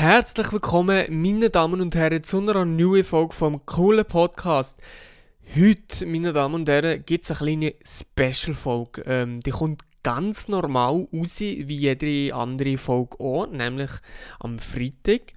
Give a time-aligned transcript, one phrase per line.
[0.00, 4.78] Herzlich willkommen, meine Damen und Herren, zu einer neuen Folge vom coolen Podcast.
[5.54, 9.02] Heute, meine Damen und Herren, gibt es eine kleine Special-Folge.
[9.04, 13.90] Ähm, die kommt ganz normal raus, wie jede andere Folge auch, nämlich
[14.38, 15.34] am Freitag.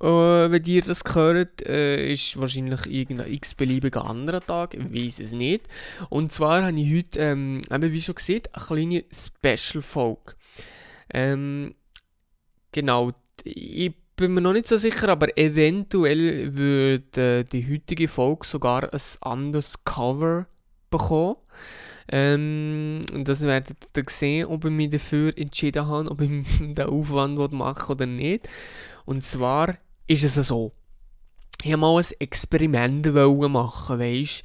[0.00, 5.32] Äh, wenn ihr das hört, äh, ist wahrscheinlich irgendein x-beliebiger anderer Tag, ich weiß es
[5.32, 5.68] nicht.
[6.08, 10.36] Und zwar habe ich heute, ähm, wie schon gesehen, eine kleine Special-Folge.
[11.12, 11.74] Ähm,
[12.72, 13.12] genau,
[13.44, 19.00] ich bin mir noch nicht so sicher, aber eventuell würde die heutige Folge sogar ein
[19.20, 20.46] anderes Cover
[20.90, 21.36] bekommen.
[22.12, 27.52] Ähm, das werdet ihr sehen, ob ich mich dafür entschieden habe, ob ich den Aufwand
[27.52, 28.48] machen oder nicht.
[29.06, 29.76] Und zwar
[30.06, 30.72] ist es so.
[31.62, 34.42] Ich wollte mal ein Experiment machen, weißt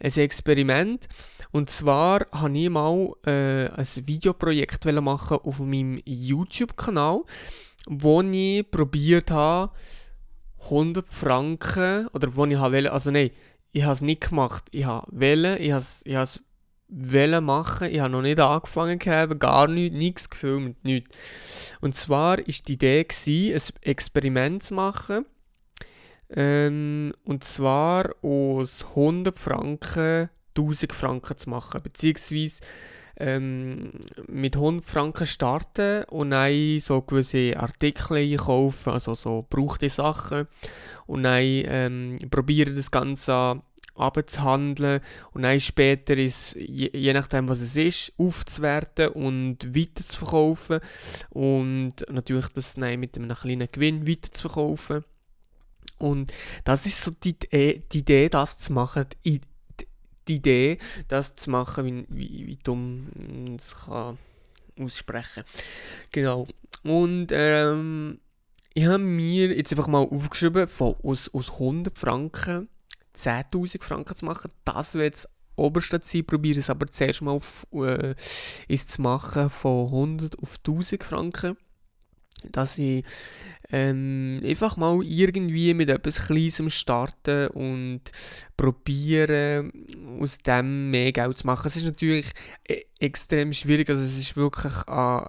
[0.00, 1.08] Ein Experiment.
[1.50, 7.22] Und zwar wollte ich mal äh, ein Videoprojekt machen auf meinem YouTube-Kanal
[7.88, 9.72] wo ich probiert habe,
[10.64, 13.30] 100 Franken, oder wo ich habe also nein,
[13.72, 14.64] ich habe es nicht gemacht.
[14.70, 16.40] Ich wählen, ich habe ich habe es
[17.42, 21.16] machen, ich habe noch nicht angefangen gehabt, gar nichts, nichts gefilmt, nichts.
[21.80, 25.26] Und zwar war die Idee, gewesen, ein Experiment zu machen,
[26.30, 32.60] ähm, und zwar aus 100 Franken 1000 Franken zu machen, beziehungsweise
[33.18, 33.90] ähm,
[34.28, 40.46] mit 100 Franken starten und dann so gewisse Artikel kaufen, also so gebrauchte Sachen
[41.06, 43.60] und dann ähm, probieren das Ganze
[43.98, 45.00] abzuhandeln
[45.32, 50.80] und dann später ist, je, je, nachdem was es ist, aufzuwerten und weiter zu verkaufen
[51.30, 55.04] und natürlich das dann mit einem kleinen Gewinn weiter zu verkaufen.
[55.98, 59.06] Und das ist so die, die Idee, das zu machen,
[60.28, 63.08] die Idee, das zu machen, wie, wie, wie dumm
[63.56, 64.18] das kann
[64.80, 65.44] aussprechen.
[66.12, 66.46] Genau.
[66.82, 68.20] Und ähm,
[68.74, 72.68] ich habe mir jetzt einfach mal aufgeschrieben, von, aus, aus 100 Franken
[73.16, 74.50] 10.000 Franken zu machen.
[74.64, 76.22] Das wird das oberste Ziel.
[76.22, 78.14] Probiere es aber zuerst mal auf, äh,
[78.68, 81.56] ist zu machen von 100 auf 1000 Franken.
[82.44, 83.04] Dass ich
[83.70, 88.00] ähm, einfach mal irgendwie mit etwas Kleinem starten und
[88.56, 89.72] probieren,
[90.20, 91.66] aus dem mehr Geld zu machen.
[91.66, 92.30] Es ist natürlich
[92.66, 95.26] e extrem schwierig, also es ist wirklich eine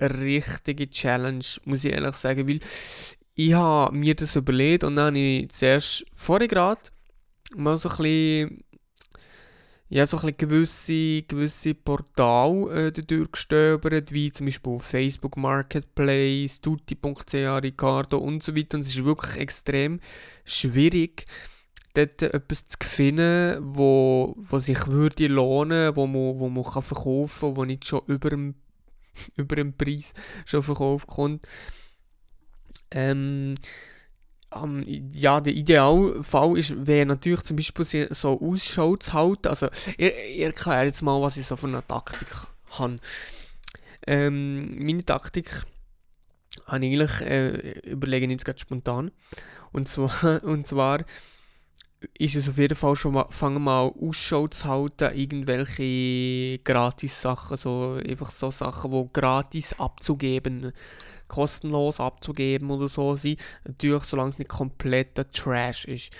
[0.00, 2.60] richtige Challenge, muss ich ehrlich sagen, weil
[3.34, 6.80] ich habe mir das überlegt und dann habe ich zuerst vorher gerade
[7.56, 8.64] mal so ein bisschen
[9.90, 18.18] ja, so ein gewisse, gewisse Portale äh, durchgestöbert, wie zum Beispiel Facebook Marketplace, tutti.ch, Ricardo
[18.18, 18.76] und so weiter.
[18.76, 20.00] Und es ist wirklich extrem
[20.44, 21.24] schwierig,
[21.94, 27.48] dort etwas zu finden, wo, wo sich würde lohnen, wo man, wo man kann verkaufen
[27.48, 28.56] kann, wo nicht schon über dem,
[29.36, 30.12] über dem Preis
[30.44, 31.46] schon verkauft kommt.
[32.90, 33.54] Ähm,
[34.50, 39.48] um, ja, der Idealfall ist, wäre natürlich zum Beispiel so Ausschau zu halten.
[39.48, 42.28] Also, ich, erkläre jetzt mal, was ich so für eine Taktik
[42.70, 42.96] habe.
[44.06, 45.64] Ähm, meine Taktik
[46.66, 49.10] habe ich eigentlich, äh, überlege ich jetzt gerade spontan.
[49.72, 51.04] Und zwar, und zwar
[52.16, 57.98] ist es auf jeden Fall schon mal, fangen mal Ausschau zu halten, irgendwelche Gratis-Sachen, so
[58.06, 60.72] einfach so Sachen, die gratis abzugeben
[61.28, 63.36] kostenlos abzugeben oder so sein.
[63.66, 66.10] Natürlich, solange es nicht kompletter Trash ist.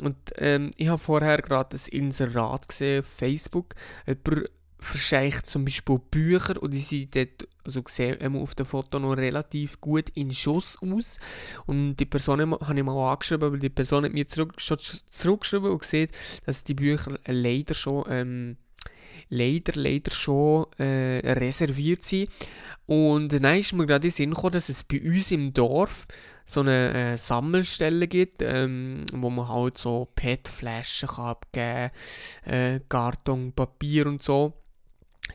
[0.00, 3.74] Und ähm, ich habe vorher gerade ein Inserat gesehen auf Facebook.
[4.06, 9.14] Jemand verscheicht zum Beispiel Bücher und die sehen dort, also sehen auf dem Foto noch
[9.14, 11.18] relativ gut in Schuss aus.
[11.66, 15.70] Und die Person habe ich mal angeschrieben, aber die Person hat mir zurück, schon zurückgeschrieben
[15.70, 16.10] und gesehen,
[16.46, 18.56] dass die Bücher leider schon ähm,
[19.28, 22.30] leider, leider schon äh, reserviert sind.
[22.86, 26.06] Und dann ist mir gerade in Sinn gekommen, dass es bei uns im Dorf
[26.44, 31.90] so eine äh, Sammelstelle gibt, ähm, wo man halt so PET-Flaschen abgeben
[32.44, 34.54] kann, äh, Karton, Papier und so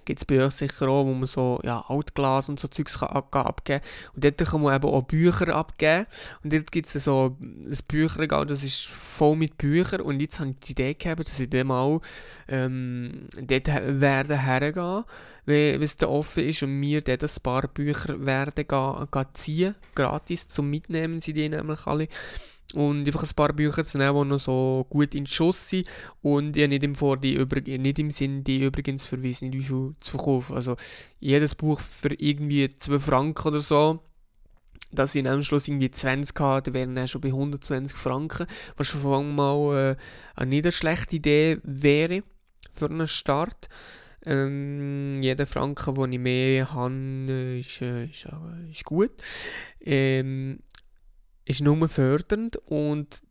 [0.05, 3.55] gibt es euch sicher auch, wo man so ja, Altglas und so Zeugs kann abgeben
[3.63, 3.81] kann.
[4.15, 6.05] Und dort kann man eben auch Bücher abgeben.
[6.43, 10.01] Und dort gibt es so ein Bücherregal, das ist voll mit Büchern.
[10.01, 12.01] Und jetzt habe ich die Idee gehabt, dass ich dann mal
[12.47, 15.03] ähm, dort werden hergehen,
[15.45, 19.75] wenn es da offen ist und mir dort ein paar Bücher werden gehen, gehen ziehen,
[19.95, 22.07] gratis zum Mitnehmen sind die nämlich alle
[22.75, 25.87] und einfach ein paar Bücher zu nehmen, die noch so gut in Schuss sind
[26.21, 27.37] und ich nicht im, Vor die
[27.77, 30.55] nicht im Sinn, die übrigens für wie viel zu verkaufen.
[30.55, 30.75] Also
[31.19, 33.99] jedes Buch für irgendwie 2 Franken oder so,
[34.91, 38.47] dass ich am Schluss irgendwie 20 habe, dann wären dann schon bei 120 Franken,
[38.77, 39.95] was schon mal äh,
[40.35, 42.23] eine nicht schlechte Idee wäre
[42.71, 43.69] für einen Start.
[44.25, 48.27] Ähm, jeder Franken, den ich mehr habe, ist, äh, ist,
[48.71, 49.11] ist gut.
[49.81, 50.59] Ähm,
[51.45, 53.21] ist nur fördernd und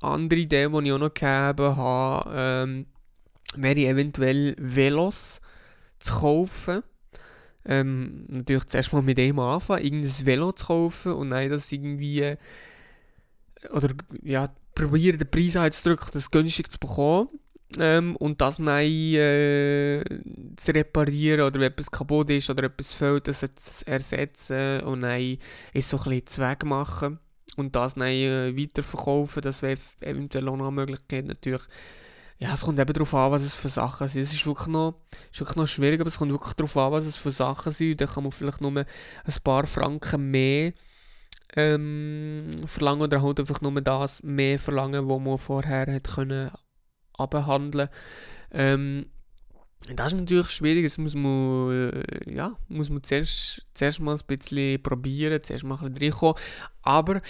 [0.00, 2.86] andere Idee, die ich auch noch gegeben habe, ähm,
[3.54, 5.40] wäre eventuell Velos
[5.98, 6.82] zu kaufen.
[7.64, 12.22] Ähm, natürlich zuerst mal mit dem anfangen, irgendein Velo zu kaufen und dann das irgendwie
[12.22, 12.36] äh,
[13.72, 13.90] oder
[14.22, 17.28] ja, probieren den Preis einzudrücken, das günstig zu bekommen
[17.78, 20.02] ähm, und das dann äh,
[20.56, 25.36] zu reparieren oder wenn etwas kaputt ist oder etwas fehlt, das zu ersetzen und dann
[25.74, 27.20] ist so ein bisschen Zweck machen
[27.56, 31.62] und das dann äh, weiterverkaufen, das wäre eventuell auch noch eine Möglichkeit natürlich.
[32.38, 34.22] Ja, es kommt eben darauf an, was es für Sachen sind.
[34.22, 34.94] Es ist wirklich noch,
[35.30, 38.00] ist wirklich noch schwierig, aber es kommt wirklich darauf an, was es für Sachen sind.
[38.00, 38.86] Da kann man vielleicht nur ein
[39.44, 40.72] paar Franken mehr
[41.54, 46.50] ähm, verlangen oder halt einfach nur das mehr verlangen, was man vorher hätte können
[47.12, 47.88] abhandeln.
[48.52, 49.06] Ähm,
[49.88, 54.20] das ist natürlich schwierig, das muss man, äh, ja, muss man zuerst, zuerst mal ein
[54.26, 56.34] bisschen probieren, zuerst mal ein bisschen reinkommen.
[56.82, 57.20] Aber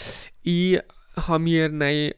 [0.43, 0.81] ich
[1.17, 2.13] habe mir nein,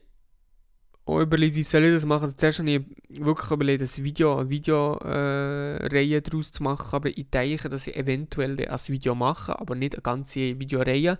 [1.04, 2.24] auch überlegt, wie soll ich das machen.
[2.24, 7.08] Also zuerst habe ich wirklich überlegt, ein Video, eine Videoreihe äh, daraus zu machen, aber
[7.08, 11.18] ich denke, dass ich eventuell ein Video mache, aber nicht eine ganze Videoreihe.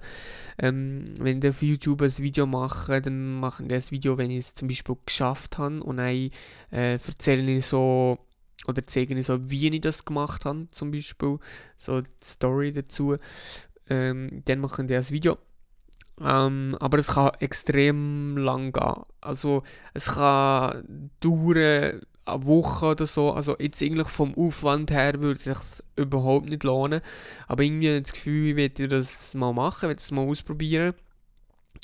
[0.58, 4.38] Ähm, wenn ich auf YouTube ein Video mache, dann mache ich ein Video, wenn ich
[4.38, 6.30] es zum Beispiel geschafft habe und dann
[6.70, 8.18] äh, erzähle ich so
[8.66, 11.38] oder zeige ich so, wie ich das gemacht habe, zum Beispiel,
[11.76, 13.16] so die Story dazu.
[13.88, 15.38] Ähm, dann mache ich ein Video
[16.20, 19.02] ähm, aber es kann extrem lang gehen.
[19.20, 19.62] Also
[19.94, 23.32] es kann dauern eine Woche oder so.
[23.32, 27.00] Also jetzt eigentlich vom Aufwand her würde es sich überhaupt nicht lohnen.
[27.48, 30.94] Aber irgendwie habe ich das Gefühl, ich werde das mal machen, werde es mal ausprobieren.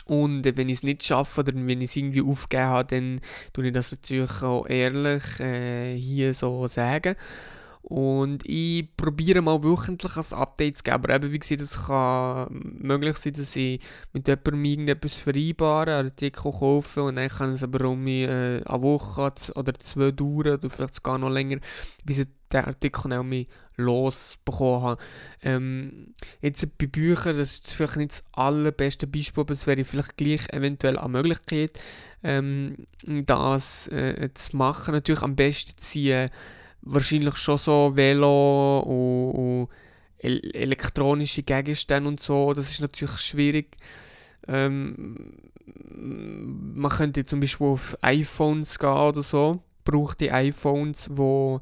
[0.07, 3.21] Und wenn ich es nicht schaffe oder wenn ich es irgendwie aufgegeben habe, dann
[3.53, 7.15] tue ich das natürlich auch ehrlich äh, hier so sagen.
[7.89, 10.95] Und ich probiere mal wöchentlich ein Update zu geben.
[10.95, 12.49] Aber eben, wie gesagt, es kann
[12.83, 13.81] möglich sein, dass ich
[14.13, 18.83] mit jemandem irgendetwas vereinbare, einen Artikel kaufe und dann kann es aber um äh, eine
[18.83, 21.61] Woche oder zwei dauern oder vielleicht sogar noch länger,
[22.05, 25.03] bis ich den Artikel auch mich losbekommen habe.
[25.41, 30.19] Ähm, jetzt bei Büchern, das ist vielleicht nicht das allerbeste Beispiel, aber es wäre vielleicht
[30.19, 31.79] gleich eventuell eine Möglichkeit,
[32.23, 34.93] ähm, das äh, zu machen.
[34.93, 36.29] Natürlich am besten ziehen
[36.83, 39.69] wahrscheinlich schon so Velo und, und
[40.21, 42.53] elektronische Gegenstände und so.
[42.53, 43.77] Das ist natürlich schwierig.
[44.47, 45.33] Ähm,
[45.95, 49.63] man könnte zum Beispiel auf iPhones gehen oder so.
[49.85, 51.61] Braucht die iPhones, wo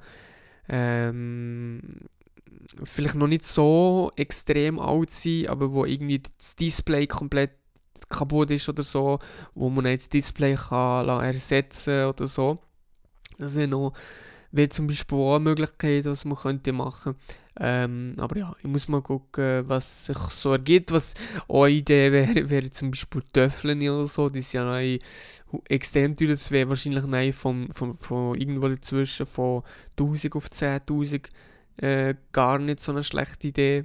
[0.68, 1.80] ähm,
[2.84, 7.52] vielleicht noch nicht so extrem alt sind, aber wo irgendwie das Display komplett
[8.08, 9.18] kaputt ist oder so,
[9.54, 12.58] wo man jetzt das Display kann ersetzen oder so.
[13.38, 13.92] Das wäre noch
[14.56, 17.16] wäre zum Beispiel auch eine Möglichkeit, was man könnte machen
[17.58, 20.92] ähm, aber ja, ich muss mal gucken, was sich so ergibt.
[20.92, 21.14] Was
[21.48, 24.28] auch eine Idee wäre, wäre zum Beispiel Töffeln oder so.
[24.28, 24.98] Die sind ja neu
[25.68, 26.28] extrem teuer.
[26.28, 29.62] Das wäre wahrscheinlich neu von, von, von irgendwo dazwischen von
[29.98, 31.28] 1000 auf 10.000
[31.78, 33.84] äh, gar nicht so eine schlechte Idee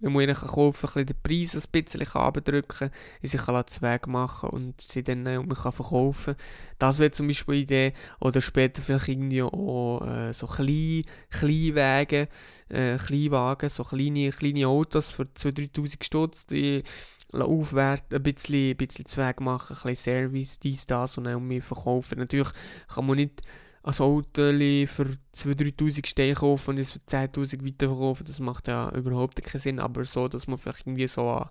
[0.00, 2.90] man ihnen kaufen kann, den Preis ein bisschen abdrücken kann,
[3.22, 6.36] sich zu Weg machen und sie dann äh, man kann verkaufen
[6.78, 7.92] Das wäre zum Beispiel eine Idee.
[8.20, 12.28] Oder später vielleicht irgendwie auch äh, so kleine, Kleinwagen,
[12.68, 16.84] äh, Kleinwagen, so kleine, kleine Autos für 2'000, 3'000 Stutz, die
[17.32, 21.46] aufwerten, ein bisschen, ein bisschen zu Weg machen, ein bisschen Service, dies, das und dann
[21.46, 22.18] mehr verkaufen.
[22.18, 22.48] Natürlich
[22.88, 23.42] kann man nicht
[23.88, 24.42] ein Auto
[24.86, 29.60] für 2'000, 3'000 Steine kaufen und es für 10'000 weiterverkaufen, das macht ja überhaupt keinen
[29.60, 31.48] Sinn, aber so, dass man vielleicht irgendwie so einen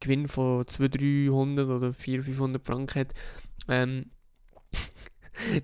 [0.00, 3.14] Gewinn von 200, 300 oder 400, 500 Franken hat,
[3.68, 4.10] ähm,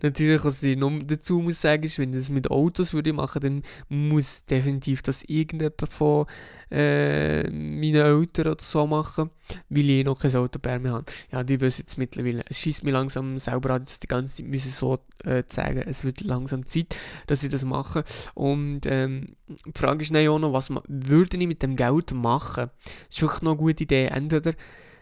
[0.02, 3.40] Natürlich, was ich noch dazu muss sagen, ist, wenn ich das mit Autos würde machen,
[3.40, 6.26] dann muss definitiv das irgendjemand von
[6.70, 9.30] äh, meinen Eltern oder so machen,
[9.68, 11.04] weil ich noch kein Auto bei mir habe.
[11.30, 12.42] Ja, die wissen jetzt mittlerweile.
[12.48, 16.04] Es schießt mir langsam selber an, dass die ganze Zeit müssen so äh, sagen, es
[16.04, 18.04] wird langsam Zeit, dass ich das mache.
[18.34, 22.70] Und ähm, die Frage ist dann auch noch, was würde ich mit dem Geld machen?
[23.06, 24.06] Das ist wirklich noch eine gute Idee.
[24.06, 24.54] Entweder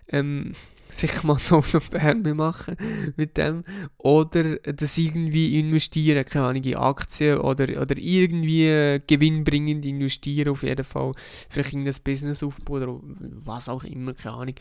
[0.08, 0.52] ähm,
[0.90, 2.76] sich mal so auf Wärme machen
[3.16, 3.64] mit dem
[3.98, 10.84] oder das irgendwie investieren, keine Ahnung, in Aktien oder, oder irgendwie gewinnbringend investieren auf jeden
[10.84, 11.12] Fall,
[11.48, 13.00] vielleicht in das Business aufbauen oder
[13.44, 14.54] was auch immer, keine Ahnung.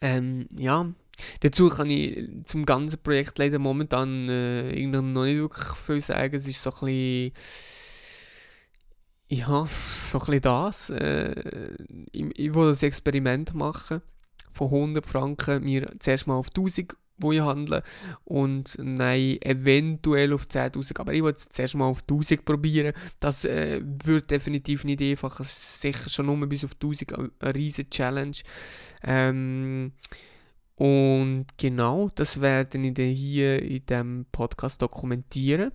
[0.00, 0.86] Ähm, ja,
[1.40, 6.46] dazu kann ich zum ganzen Projekt leider momentan äh, noch nicht wirklich viel sagen, es
[6.46, 7.32] ist so ein bisschen
[9.28, 10.90] ja, so ein bisschen das.
[10.90, 11.74] Äh,
[12.12, 14.02] ich, ich will das Experiment machen
[14.54, 17.82] von 100 Franken mir zuerst mal auf 1000 wo ich handle
[18.24, 22.92] und nein, eventuell auf 10'000, aber ich wollte es zuerst mal auf 1000 probieren.
[23.20, 27.54] Das äh, wird definitiv nicht einfach, es ist sicher schon nur bis auf 1000 eine,
[27.54, 28.36] riesige Challenge.
[29.02, 29.92] Ähm,
[30.76, 35.70] und genau, das werde ich dann hier in diesem Podcast dokumentieren.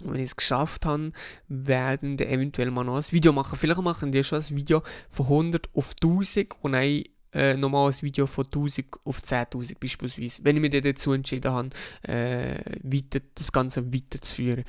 [0.00, 1.12] Und wenn ich es geschafft habe,
[1.48, 3.56] werden wir eventuell mal noch ein Video machen.
[3.56, 8.02] Vielleicht machen wir schon ein Video von 100 auf 1000 und dann äh, nochmal ein
[8.02, 10.40] Video von 1000 auf 10.000 beispielsweise.
[10.44, 11.70] Wenn ich mich dazu entschieden habe,
[12.02, 14.64] äh, weiter, das Ganze weiterzuführen.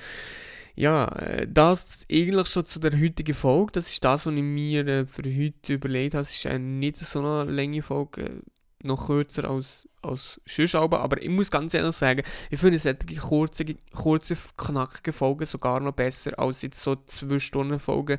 [0.75, 3.74] Ja, äh, das eigentlich schon zu der heutigen Folge.
[3.74, 6.24] Das ist das, was ich mir äh, für heute überlegt habe.
[6.24, 8.41] Es ist eine nicht so eine lange Folge
[8.84, 13.65] noch kürzer als, als sonst, aber ich muss ganz ehrlich sagen, ich finde solche kurze,
[13.93, 18.17] kurze, knackige Folgen sogar noch besser als jetzt so 2 Stunden Folgen,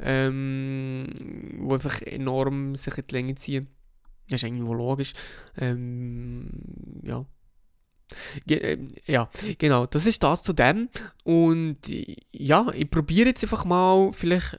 [0.00, 1.08] ähm,
[1.58, 3.68] wo einfach enorm sich in die Länge ziehen.
[4.28, 5.12] Das ist irgendwo logisch.
[5.56, 6.50] Ähm,
[7.02, 7.24] ja.
[8.46, 10.88] Ge äh, ja, genau, das ist das zu dem.
[11.24, 11.78] Und
[12.32, 14.58] ja, ich probiere jetzt einfach mal, vielleicht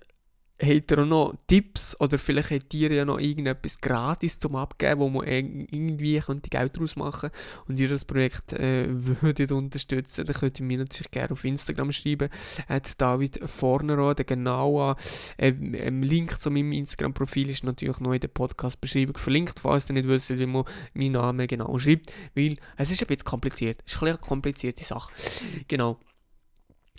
[0.61, 5.09] habt ihr noch Tipps oder vielleicht habt ihr ja noch irgendetwas gratis zum Abgeben, wo
[5.09, 7.29] man irgendwie könnte Geld daraus machen
[7.67, 11.91] und ihr das Projekt äh, würdet unterstützen, dann könnt ihr mir natürlich gerne auf Instagram
[11.91, 12.29] schreiben,
[12.67, 14.95] at David Vorner, der genaue
[15.37, 19.93] äh, ähm, Link zu meinem Instagram-Profil ist natürlich noch in der Podcast-Beschreibung verlinkt, falls ihr
[19.93, 23.95] nicht wisst, wie man meinen Namen genau schreibt, weil es ist ein bisschen kompliziert, es
[23.95, 25.11] ist eine komplizierte Sache.
[25.67, 25.99] Genau.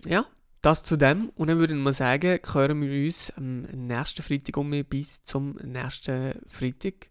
[0.07, 0.27] Ja,
[0.63, 1.31] das zu dem.
[1.31, 5.57] Und dann würde ich mal sagen, hören wir uns am nächsten Freitag um bis zum
[5.63, 7.11] nächsten Freitag.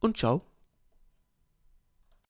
[0.00, 0.49] Und ciao.